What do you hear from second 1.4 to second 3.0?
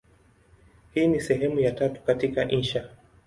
ya tatu katika insha.